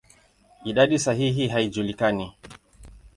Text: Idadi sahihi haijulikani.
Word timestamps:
Idadi 0.71 0.99
sahihi 1.03 1.47
haijulikani. 1.51 2.33